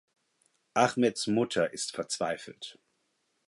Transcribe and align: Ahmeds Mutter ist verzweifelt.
Ahmeds 0.75 1.27
Mutter 1.27 1.73
ist 1.73 1.91
verzweifelt. 1.93 2.79